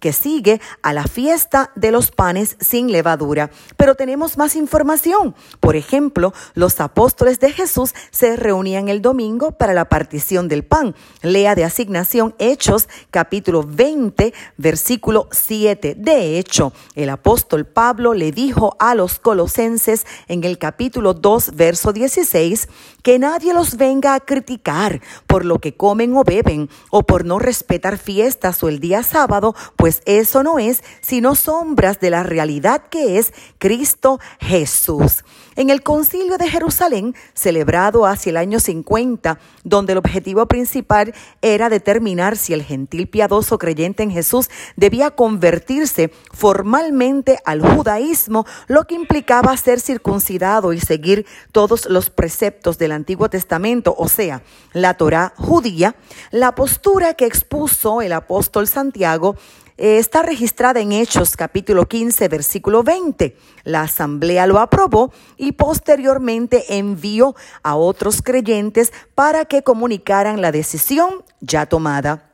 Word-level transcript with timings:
que 0.00 0.12
sigue 0.12 0.60
a 0.82 0.92
la 0.92 1.04
fiesta 1.04 1.70
de 1.74 1.90
los 1.90 2.10
panes 2.10 2.56
sin 2.60 2.92
levadura. 2.92 3.50
Pero 3.76 3.94
tenemos 3.94 4.38
más 4.38 4.56
información. 4.56 5.34
Por 5.60 5.76
ejemplo, 5.76 6.32
los 6.54 6.80
apóstoles 6.80 7.40
de 7.40 7.52
Jesús 7.52 7.94
se 8.10 8.36
reunían 8.36 8.88
el 8.88 9.02
domingo 9.02 9.52
para 9.52 9.74
la 9.74 9.88
partición 9.88 10.48
del 10.48 10.64
pan. 10.64 10.94
Lea 11.22 11.54
de 11.54 11.64
asignación 11.64 12.34
Hechos 12.38 12.88
capítulo 13.10 13.64
20 13.66 14.32
versículo 14.56 15.28
7. 15.30 15.94
De 15.96 16.38
hecho, 16.38 16.72
el 16.94 17.10
apóstol 17.10 17.66
Pablo 17.66 18.14
le 18.14 18.32
dijo 18.32 18.76
a 18.78 18.94
los 18.94 19.18
colosenses 19.18 20.06
en 20.28 20.44
el 20.44 20.58
capítulo 20.58 21.14
2 21.14 21.54
verso 21.54 21.92
16 21.92 22.68
que 23.02 23.18
nadie 23.18 23.54
los 23.54 23.76
venga 23.76 24.14
a 24.14 24.20
criticar 24.20 25.00
por 25.26 25.44
lo 25.44 25.58
que 25.60 25.74
comen 25.74 26.16
o 26.16 26.24
beben 26.24 26.68
o 26.90 27.02
por 27.04 27.24
no 27.24 27.38
respetar 27.38 27.98
fiestas 27.98 28.62
o 28.62 28.68
el 28.68 28.80
día 28.80 29.02
sábado 29.02 29.54
pues 29.76 29.87
eso 30.04 30.42
no 30.42 30.58
es 30.58 30.82
sino 31.00 31.34
sombras 31.34 32.00
de 32.00 32.10
la 32.10 32.22
realidad 32.22 32.82
que 32.90 33.18
es 33.18 33.32
Cristo 33.58 34.20
Jesús. 34.40 35.24
En 35.56 35.70
el 35.70 35.82
concilio 35.82 36.38
de 36.38 36.48
Jerusalén, 36.48 37.16
celebrado 37.34 38.06
hacia 38.06 38.30
el 38.30 38.36
año 38.36 38.60
50, 38.60 39.40
donde 39.64 39.92
el 39.92 39.98
objetivo 39.98 40.46
principal 40.46 41.12
era 41.42 41.68
determinar 41.68 42.36
si 42.36 42.52
el 42.52 42.62
gentil 42.62 43.08
piadoso 43.08 43.58
creyente 43.58 44.04
en 44.04 44.12
Jesús 44.12 44.50
debía 44.76 45.10
convertirse 45.10 46.12
formalmente 46.32 47.38
al 47.44 47.60
judaísmo, 47.60 48.46
lo 48.68 48.84
que 48.84 48.94
implicaba 48.94 49.56
ser 49.56 49.80
circuncidado 49.80 50.72
y 50.72 50.80
seguir 50.80 51.26
todos 51.50 51.86
los 51.86 52.08
preceptos 52.10 52.78
del 52.78 52.92
Antiguo 52.92 53.28
Testamento, 53.28 53.96
o 53.98 54.08
sea, 54.08 54.42
la 54.72 54.94
Torá 54.94 55.32
judía, 55.36 55.96
la 56.30 56.54
postura 56.54 57.14
que 57.14 57.26
expuso 57.26 58.00
el 58.00 58.12
apóstol 58.12 58.68
Santiago 58.68 59.36
eh, 59.78 59.98
está 59.98 60.22
registrada 60.22 60.80
en 60.80 60.90
Hechos 60.90 61.36
capítulo 61.36 61.86
15, 61.86 62.26
versículo 62.26 62.82
20. 62.82 63.36
La 63.62 63.82
asamblea 63.82 64.48
lo 64.48 64.58
aprobó 64.58 65.12
y 65.36 65.52
posteriormente 65.52 66.76
envió 66.76 67.36
a 67.62 67.76
otros 67.76 68.20
creyentes 68.20 68.92
para 69.14 69.44
que 69.44 69.62
comunicaran 69.62 70.40
la 70.40 70.50
decisión 70.50 71.22
ya 71.40 71.66
tomada. 71.66 72.32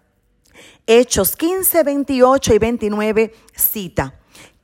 Hechos 0.86 1.36
15, 1.36 1.82
28 1.82 2.54
y 2.54 2.58
29 2.58 3.34
cita 3.54 4.14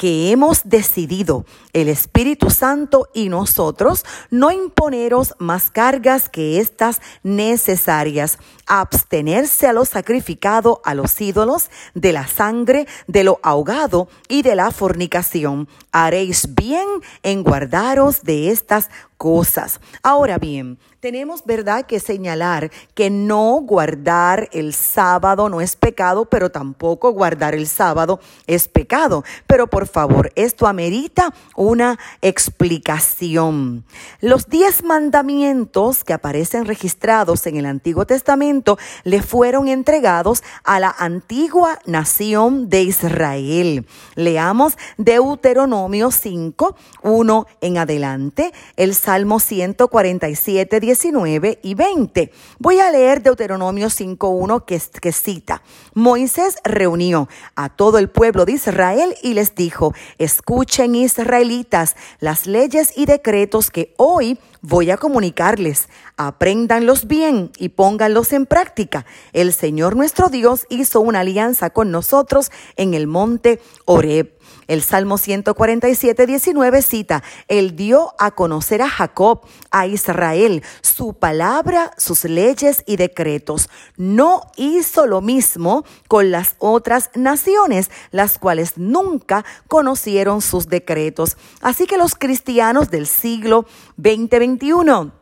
que 0.00 0.30
hemos 0.30 0.62
decidido 0.64 1.44
el 1.74 1.90
Espíritu 1.90 2.48
Santo 2.48 3.10
y 3.12 3.28
nosotros 3.28 4.06
no 4.30 4.50
imponeros 4.50 5.34
más 5.38 5.70
cargas 5.70 6.30
que 6.30 6.58
estas 6.58 7.02
necesarias, 7.22 8.38
abstenerse 8.66 9.66
a 9.66 9.74
lo 9.74 9.84
sacrificado 9.84 10.80
a 10.86 10.94
los 10.94 11.20
ídolos, 11.20 11.68
de 11.92 12.14
la 12.14 12.26
sangre, 12.26 12.86
de 13.08 13.24
lo 13.24 13.40
ahogado 13.42 14.08
y 14.26 14.40
de 14.40 14.54
la 14.54 14.70
fornicación. 14.70 15.68
Haréis 15.92 16.54
bien 16.54 16.86
en 17.22 17.42
guardaros 17.42 18.22
de 18.22 18.50
estas 18.50 18.88
cosas. 19.18 19.80
Ahora 20.02 20.38
bien, 20.38 20.78
tenemos 21.00 21.44
verdad 21.44 21.84
que 21.84 22.00
señalar 22.00 22.70
que 22.94 23.10
no 23.10 23.60
guardar 23.60 24.48
el 24.52 24.72
sábado 24.72 25.50
no 25.50 25.60
es 25.60 25.76
pecado, 25.76 26.24
pero 26.24 26.50
tampoco 26.50 27.12
guardar 27.12 27.54
el 27.54 27.66
sábado 27.66 28.18
es 28.46 28.66
pecado. 28.66 29.22
Pero 29.46 29.66
por 29.66 29.86
favor, 29.90 30.32
esto 30.36 30.66
amerita 30.66 31.34
una 31.56 31.98
explicación. 32.22 33.84
Los 34.20 34.48
diez 34.48 34.82
mandamientos 34.84 36.04
que 36.04 36.12
aparecen 36.12 36.64
registrados 36.64 37.46
en 37.46 37.56
el 37.56 37.66
Antiguo 37.66 38.06
Testamento 38.06 38.78
le 39.04 39.22
fueron 39.22 39.68
entregados 39.68 40.42
a 40.64 40.80
la 40.80 40.94
antigua 40.98 41.78
nación 41.86 42.68
de 42.68 42.82
Israel. 42.82 43.86
Leamos 44.14 44.78
Deuteronomio 44.96 46.10
5, 46.10 46.76
1 47.02 47.46
en 47.60 47.78
adelante, 47.78 48.52
el 48.76 48.94
Salmo 48.94 49.40
147, 49.40 50.80
19 50.80 51.58
y 51.62 51.74
20. 51.74 52.32
Voy 52.58 52.80
a 52.80 52.90
leer 52.90 53.22
Deuteronomio 53.22 53.88
5.1 53.88 54.64
que, 54.64 54.80
que 55.00 55.12
cita, 55.12 55.62
Moisés 55.94 56.56
reunió 56.64 57.28
a 57.56 57.68
todo 57.68 57.98
el 57.98 58.08
pueblo 58.08 58.44
de 58.44 58.52
Israel 58.52 59.14
y 59.22 59.34
les 59.34 59.54
dijo, 59.54 59.79
escuchen 60.18 60.94
israelitas 60.94 61.96
las 62.20 62.46
leyes 62.46 62.92
y 62.96 63.06
decretos 63.06 63.70
que 63.70 63.94
hoy 63.96 64.38
voy 64.62 64.90
a 64.90 64.96
comunicarles. 64.96 65.88
Apréndanlos 66.16 67.06
bien 67.06 67.50
y 67.56 67.70
pónganlos 67.70 68.32
en 68.32 68.46
práctica. 68.46 69.06
El 69.32 69.52
Señor 69.52 69.96
nuestro 69.96 70.28
Dios 70.28 70.66
hizo 70.68 71.00
una 71.00 71.20
alianza 71.20 71.70
con 71.70 71.90
nosotros 71.90 72.50
en 72.76 72.94
el 72.94 73.06
monte 73.06 73.60
Horeb. 73.84 74.39
El 74.66 74.82
Salmo 74.82 75.18
147, 75.18 76.26
19 76.26 76.82
cita, 76.82 77.22
Él 77.48 77.76
dio 77.76 78.14
a 78.18 78.30
conocer 78.30 78.82
a 78.82 78.88
Jacob, 78.88 79.40
a 79.70 79.86
Israel, 79.86 80.62
su 80.80 81.14
palabra, 81.14 81.92
sus 81.96 82.24
leyes 82.24 82.82
y 82.86 82.96
decretos. 82.96 83.68
No 83.96 84.42
hizo 84.56 85.06
lo 85.06 85.20
mismo 85.20 85.84
con 86.08 86.30
las 86.30 86.54
otras 86.58 87.10
naciones, 87.14 87.90
las 88.10 88.38
cuales 88.38 88.78
nunca 88.78 89.44
conocieron 89.68 90.40
sus 90.40 90.68
decretos. 90.68 91.36
Así 91.60 91.86
que 91.86 91.98
los 91.98 92.14
cristianos 92.14 92.90
del 92.90 93.06
siglo 93.06 93.66
2021 93.96 95.19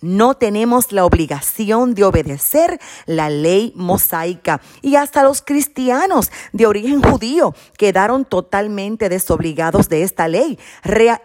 no 0.00 0.34
tenemos 0.34 0.92
la 0.92 1.04
obligación 1.04 1.94
de 1.94 2.04
obedecer 2.04 2.80
la 3.06 3.30
ley 3.30 3.72
mosaica 3.74 4.60
y 4.80 4.96
hasta 4.96 5.22
los 5.22 5.42
cristianos 5.42 6.30
de 6.52 6.66
origen 6.66 7.02
judío 7.02 7.54
quedaron 7.76 8.24
totalmente 8.24 9.08
desobligados 9.08 9.88
de 9.88 10.02
esta 10.02 10.28
ley. 10.28 10.58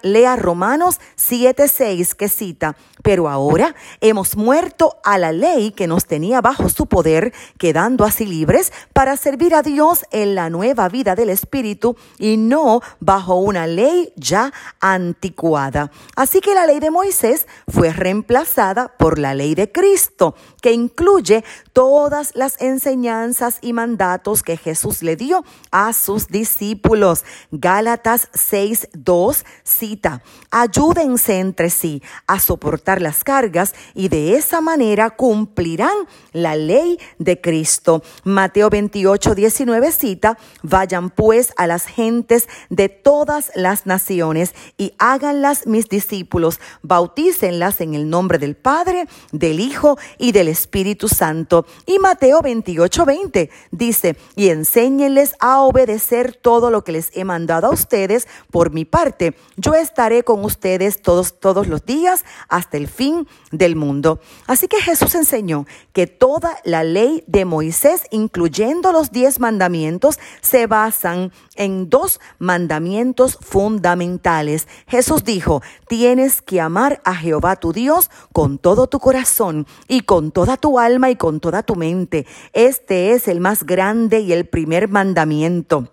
lea 0.02 0.35
Romanos 0.35 1.00
7:6 1.18 2.16
que 2.16 2.29
cita, 2.29 2.75
pero 3.03 3.29
ahora 3.29 3.75
hemos 4.02 4.35
muerto 4.35 4.97
a 5.03 5.18
la 5.18 5.31
ley 5.31 5.72
que 5.72 5.88
nos 5.88 6.06
tenía 6.06 6.41
bajo 6.41 6.69
su 6.69 6.88
poder, 6.88 7.34
quedando 7.57 8.06
así 8.06 8.25
libres 8.25 8.72
para 8.94 9.18
servir 9.18 9.53
a 9.53 9.62
Dios 9.62 10.06
en 10.12 10.35
la 10.35 10.50
nueva 10.50 10.90
vida 10.90 11.16
del 11.16 11.29
Espíritu 11.29 11.96
y 12.17 12.38
no 12.38 12.82
bajo 12.99 13.35
una 13.35 13.67
ley 13.67 14.14
ya 14.16 14.52
anticuada. 14.79 15.91
Así 16.16 16.40
que 16.40 16.55
la 16.55 16.66
ley 16.66 16.79
de 16.79 16.90
Moisés 16.90 17.47
fue 17.67 17.91
reemplazada 17.93 18.53
por 19.00 19.17
la 19.17 19.34
ley 19.34 19.55
de 19.55 19.72
Cristo, 19.72 20.35
que 20.61 20.73
incluye 20.73 21.44
todas 21.73 22.35
las 22.35 22.61
enseñanzas 22.61 23.58
y 23.61 23.73
mandatos 23.73 24.44
que 24.44 24.58
Jesús 24.58 25.02
le 25.02 25.16
dio 25.16 25.44
a 25.72 25.91
sus 25.91 26.28
discípulos. 26.28 27.26
Gálatas 27.52 28.29
6:2 28.34 29.44
cita, 29.64 30.22
ayúdense 30.52 31.40
entre 31.40 31.72
sí 31.72 32.03
a 32.28 32.40
soportar 32.40 33.02
las 33.02 33.23
cargas 33.23 33.73
y 33.96 34.09
de 34.09 34.35
esa 34.35 34.61
manera 34.61 35.09
cumplirán 35.09 35.97
la 36.32 36.55
ley 36.55 37.00
de 37.17 37.41
Cristo. 37.41 38.03
Mateo 38.23 38.70
28, 38.70 39.34
19 39.34 39.91
cita, 39.91 40.38
vayan 40.61 41.09
pues 41.09 41.53
a 41.58 41.66
las 41.66 41.85
gentes 41.85 42.47
de 42.70 42.90
todas 42.90 43.52
las 43.55 43.88
naciones 43.88 44.53
y 44.78 44.94
háganlas 45.00 45.66
mis 45.66 45.90
discípulos, 45.90 46.59
bautícenlas 46.84 47.82
en 47.82 47.96
el 47.96 48.09
nombre 48.09 48.42
del 48.43 48.55
Padre, 48.55 49.07
del 49.31 49.61
Hijo 49.61 49.97
y 50.17 50.34
del 50.34 50.49
Espíritu 50.49 51.07
Santo. 51.07 51.66
Y 51.85 51.97
Mateo 51.99 52.41
28, 52.41 53.05
20 53.05 53.49
dice, 53.72 54.17
y 54.35 54.49
enséñenles 54.49 55.35
a 55.40 55.61
obedecer 55.61 56.35
todo 56.35 56.69
lo 56.69 56.84
que 56.84 56.91
les 56.91 57.16
he 57.16 57.23
mandado 57.23 57.67
a 57.67 57.69
ustedes 57.69 58.28
por 58.51 58.72
mi 58.72 58.84
parte. 58.84 59.34
Yo 59.55 59.75
estaré 59.75 60.23
con 60.23 60.43
ustedes 60.43 61.01
todos, 61.01 61.40
todos 61.40 61.67
los 61.67 61.85
días 61.85 62.25
hasta 62.49 62.75
el 62.75 62.90
fin 62.90 63.28
del 63.51 63.78
mundo. 63.78 64.19
Así 64.45 64.67
que 64.67 64.81
Jesús 64.81 65.16
enseñó 65.16 65.66
que 65.93 66.05
toda 66.05 66.57
la 66.66 66.84
ley 66.84 67.23
de 67.28 67.45
Moisés, 67.45 68.03
incluyendo 68.11 68.91
los 68.91 69.11
diez 69.11 69.40
mandamientos, 69.40 70.19
se 70.41 70.67
basan 70.67 71.31
en 71.55 71.90
dos 71.90 72.19
mandamientos 72.40 73.37
fundamentales. 73.40 74.67
Jesús 74.87 75.23
dijo, 75.23 75.61
tienes 75.87 76.41
que 76.41 76.59
amar 76.59 77.01
a 77.05 77.16
Jehová 77.16 77.55
tu 77.55 77.72
Dios 77.72 78.09
con 78.34 78.58
todo 78.58 78.88
tu 78.88 79.00
corazón 79.00 79.66
y 79.88 80.02
con 80.02 80.32
toda 80.32 80.58
tu 80.58 80.80
alma 80.80 81.09
y 81.09 81.16
con 81.16 81.40
toda 81.40 81.64
tu 81.64 81.76
mente. 81.76 82.26
Este 82.52 83.14
es 83.14 83.30
el 83.30 83.40
más 83.40 83.64
grande 83.64 84.20
y 84.20 84.34
el 84.34 84.46
primer 84.46 84.90
mandamiento. 84.90 85.90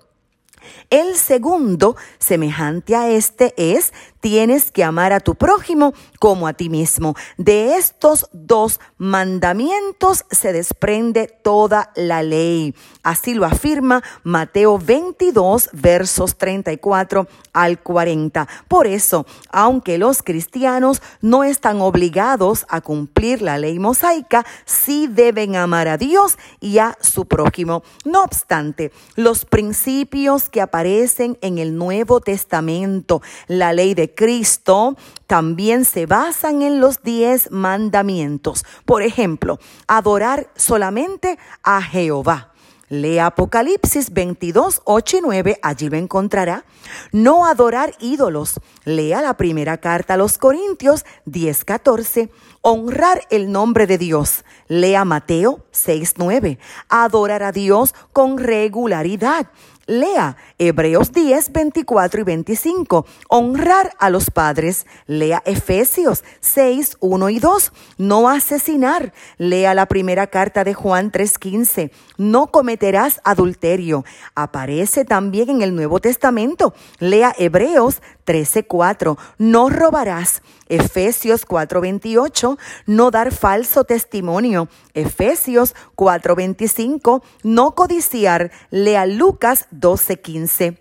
El 0.90 1.16
segundo, 1.16 1.96
semejante 2.18 2.96
a 2.96 3.08
este, 3.10 3.54
es 3.56 3.92
tienes 4.20 4.70
que 4.70 4.84
amar 4.84 5.12
a 5.12 5.20
tu 5.20 5.34
prójimo 5.34 5.92
como 6.18 6.46
a 6.46 6.52
ti 6.52 6.68
mismo. 6.68 7.14
De 7.36 7.76
estos 7.76 8.28
dos 8.32 8.80
mandamientos 8.98 10.24
se 10.30 10.52
desprende 10.52 11.26
toda 11.26 11.90
la 11.96 12.22
ley. 12.22 12.74
Así 13.02 13.34
lo 13.34 13.46
afirma 13.46 14.02
Mateo 14.22 14.78
22, 14.78 15.70
versos 15.72 16.36
34 16.36 17.26
al 17.52 17.80
40. 17.80 18.46
Por 18.68 18.86
eso, 18.86 19.26
aunque 19.50 19.98
los 19.98 20.22
cristianos 20.22 21.02
no 21.20 21.44
están 21.44 21.80
obligados 21.80 22.66
a 22.68 22.80
cumplir 22.80 23.42
la 23.42 23.58
ley 23.58 23.78
mosaica, 23.78 24.44
sí 24.64 25.08
deben 25.08 25.56
amar 25.56 25.88
a 25.88 25.96
Dios 25.96 26.38
y 26.60 26.78
a 26.78 26.96
su 27.00 27.26
prójimo. 27.26 27.82
No 28.04 28.22
obstante, 28.22 28.92
los 29.16 29.44
principios 29.44 30.48
que 30.50 30.60
aparecen 30.60 31.38
en 31.40 31.58
el 31.58 31.76
Nuevo 31.76 32.20
Testamento, 32.20 33.22
la 33.48 33.72
ley 33.72 33.94
de 33.94 34.09
Cristo 34.14 34.96
también 35.26 35.84
se 35.84 36.06
basan 36.06 36.62
en 36.62 36.80
los 36.80 37.02
diez 37.02 37.50
mandamientos. 37.50 38.64
Por 38.84 39.02
ejemplo, 39.02 39.58
adorar 39.86 40.50
solamente 40.56 41.38
a 41.62 41.82
Jehová. 41.82 42.50
Lea 42.90 43.26
Apocalipsis 43.26 44.12
22, 44.12 44.82
8 44.84 45.16
y 45.18 45.20
9, 45.20 45.60
allí 45.62 45.88
lo 45.88 45.96
encontrará. 45.96 46.64
No 47.12 47.46
adorar 47.46 47.94
ídolos. 48.00 48.60
Lea 48.84 49.22
la 49.22 49.34
primera 49.34 49.78
carta 49.78 50.14
a 50.14 50.16
los 50.16 50.38
Corintios 50.38 51.04
10, 51.24 51.64
14. 51.64 52.30
Honrar 52.62 53.22
el 53.30 53.52
nombre 53.52 53.86
de 53.86 53.96
Dios. 53.96 54.44
Lea 54.66 55.04
Mateo 55.04 55.64
6, 55.70 56.14
9. 56.16 56.58
Adorar 56.88 57.44
a 57.44 57.52
Dios 57.52 57.94
con 58.12 58.38
regularidad. 58.38 59.46
Lea 59.90 60.36
Hebreos 60.58 61.10
10, 61.10 61.50
24 61.50 62.20
y 62.20 62.22
25. 62.22 63.06
Honrar 63.28 63.92
a 63.98 64.08
los 64.08 64.30
padres. 64.30 64.86
Lea 65.08 65.42
Efesios 65.44 66.22
6, 66.38 66.96
1 67.00 67.30
y 67.30 67.40
2. 67.40 67.72
No 67.98 68.28
asesinar. 68.28 69.12
Lea 69.36 69.74
la 69.74 69.86
primera 69.86 70.28
carta 70.28 70.62
de 70.62 70.74
Juan 70.74 71.10
3, 71.10 71.38
15. 71.38 71.90
No 72.18 72.52
cometerás 72.52 73.20
adulterio. 73.24 74.04
Aparece 74.36 75.04
también 75.04 75.50
en 75.50 75.62
el 75.62 75.74
Nuevo 75.74 75.98
Testamento. 75.98 76.72
Lea 77.00 77.34
Hebreos 77.36 78.00
13, 78.24 78.66
4. 78.66 79.18
No 79.38 79.70
robarás. 79.70 80.42
Efesios 80.68 81.44
4, 81.46 81.80
28. 81.80 82.58
No 82.86 83.10
dar 83.10 83.32
falso 83.32 83.82
testimonio. 83.82 84.68
Efesios 84.94 85.74
4, 85.96 86.36
25. 86.36 87.24
No 87.42 87.74
codiciar. 87.74 88.52
Lea 88.70 89.04
Lucas 89.04 89.66
12:15. 89.80 90.78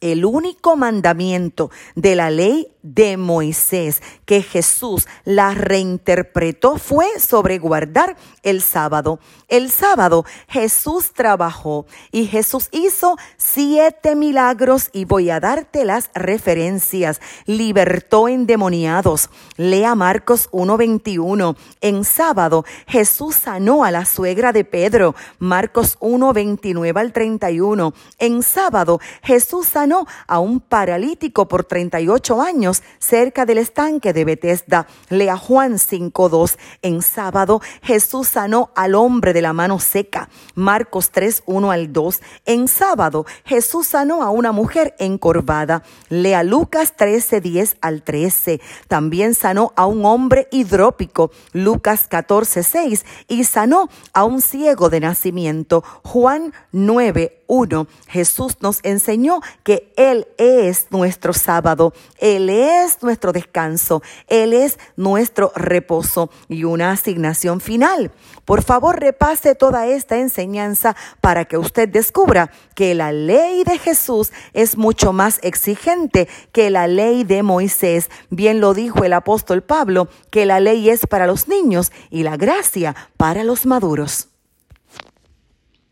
El 0.00 0.24
único 0.24 0.76
mandamiento 0.76 1.70
de 1.94 2.16
la 2.16 2.30
ley 2.30 2.73
de 2.84 3.16
Moisés 3.16 4.02
que 4.26 4.42
Jesús 4.42 5.08
la 5.24 5.54
reinterpretó 5.54 6.76
fue 6.76 7.18
sobre 7.18 7.58
guardar 7.58 8.16
el 8.42 8.60
sábado. 8.60 9.18
El 9.48 9.70
sábado 9.70 10.24
Jesús 10.48 11.12
trabajó 11.14 11.86
y 12.12 12.26
Jesús 12.26 12.68
hizo 12.72 13.16
siete 13.38 14.14
milagros 14.14 14.90
y 14.92 15.06
voy 15.06 15.30
a 15.30 15.40
darte 15.40 15.84
las 15.84 16.10
referencias. 16.14 17.20
Libertó 17.46 18.28
endemoniados. 18.28 19.30
Lea 19.56 19.94
Marcos 19.94 20.50
1.21. 20.50 21.56
En 21.80 22.04
sábado 22.04 22.64
Jesús 22.86 23.34
sanó 23.34 23.84
a 23.84 23.90
la 23.90 24.04
suegra 24.04 24.52
de 24.52 24.64
Pedro. 24.64 25.14
Marcos 25.38 25.98
1.29 26.00 26.98
al 26.98 27.12
31. 27.12 27.94
En 28.18 28.42
sábado 28.42 29.00
Jesús 29.22 29.68
sanó 29.68 30.06
a 30.26 30.38
un 30.38 30.60
paralítico 30.60 31.48
por 31.48 31.64
38 31.64 32.42
años 32.42 32.73
cerca 32.98 33.46
del 33.46 33.58
estanque 33.58 34.12
de 34.12 34.24
Bethesda. 34.24 34.86
Lea 35.10 35.36
Juan 35.36 35.74
5.2. 35.74 36.56
En 36.82 37.02
sábado 37.02 37.60
Jesús 37.82 38.28
sanó 38.28 38.70
al 38.74 38.94
hombre 38.94 39.32
de 39.32 39.42
la 39.42 39.52
mano 39.52 39.78
seca. 39.78 40.28
Marcos 40.54 41.12
3.1 41.12 41.72
al 41.72 41.92
2. 41.92 42.20
En 42.46 42.68
sábado 42.68 43.26
Jesús 43.44 43.86
sanó 43.86 44.22
a 44.22 44.30
una 44.30 44.52
mujer 44.52 44.94
encorvada. 44.98 45.82
Lea 46.08 46.42
Lucas 46.42 46.94
13.10 46.96 47.76
al 47.80 48.02
13. 48.02 48.60
También 48.88 49.34
sanó 49.34 49.72
a 49.76 49.86
un 49.86 50.04
hombre 50.04 50.48
hidrópico. 50.50 51.30
Lucas 51.52 52.08
14.6. 52.08 53.04
Y 53.28 53.44
sanó 53.44 53.88
a 54.12 54.24
un 54.24 54.40
ciego 54.40 54.90
de 54.90 55.00
nacimiento. 55.00 55.84
Juan 56.02 56.52
9 56.72 57.43
1, 57.54 57.86
Jesús 58.08 58.56
nos 58.60 58.80
enseñó 58.82 59.40
que 59.62 59.92
Él 59.96 60.26
es 60.38 60.88
nuestro 60.90 61.32
sábado, 61.32 61.92
Él 62.18 62.50
es 62.50 63.02
nuestro 63.02 63.32
descanso, 63.32 64.02
Él 64.26 64.52
es 64.52 64.78
nuestro 64.96 65.52
reposo 65.54 66.30
y 66.48 66.64
una 66.64 66.90
asignación 66.90 67.60
final. 67.60 68.10
Por 68.44 68.62
favor, 68.62 68.98
repase 68.98 69.54
toda 69.54 69.86
esta 69.86 70.18
enseñanza 70.18 70.96
para 71.20 71.44
que 71.44 71.56
usted 71.56 71.88
descubra 71.88 72.50
que 72.74 72.94
la 72.94 73.12
ley 73.12 73.64
de 73.64 73.78
Jesús 73.78 74.32
es 74.52 74.76
mucho 74.76 75.12
más 75.12 75.38
exigente 75.42 76.28
que 76.52 76.70
la 76.70 76.88
ley 76.88 77.24
de 77.24 77.42
Moisés. 77.42 78.10
Bien 78.30 78.60
lo 78.60 78.74
dijo 78.74 79.04
el 79.04 79.12
apóstol 79.12 79.62
Pablo, 79.62 80.08
que 80.30 80.44
la 80.44 80.60
ley 80.60 80.90
es 80.90 81.06
para 81.06 81.26
los 81.26 81.48
niños 81.48 81.92
y 82.10 82.24
la 82.24 82.36
gracia 82.36 82.94
para 83.16 83.44
los 83.44 83.64
maduros. 83.64 84.33